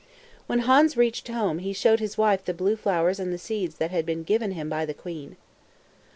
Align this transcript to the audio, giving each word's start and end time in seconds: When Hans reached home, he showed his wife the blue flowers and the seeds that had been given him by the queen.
When 0.47 0.61
Hans 0.65 0.97
reached 0.97 1.27
home, 1.27 1.59
he 1.59 1.73
showed 1.73 1.99
his 1.99 2.17
wife 2.17 2.43
the 2.43 2.55
blue 2.55 2.75
flowers 2.75 3.19
and 3.19 3.31
the 3.31 3.37
seeds 3.37 3.75
that 3.75 3.91
had 3.91 4.03
been 4.03 4.23
given 4.23 4.53
him 4.53 4.67
by 4.67 4.83
the 4.83 4.95
queen. 4.95 5.35